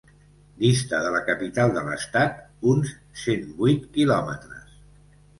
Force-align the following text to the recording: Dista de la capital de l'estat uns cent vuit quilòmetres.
Dista 0.61 1.01
de 1.07 1.09
la 1.15 1.19
capital 1.25 1.73
de 1.75 1.83
l'estat 1.89 2.39
uns 2.71 2.93
cent 3.25 3.43
vuit 3.61 3.85
quilòmetres. 3.99 4.73